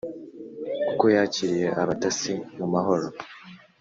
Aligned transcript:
Kuko 0.87 1.05
yakiriye 1.15 1.67
abatasi 1.81 2.33
mu 2.57 2.65
mahoro 2.73 3.07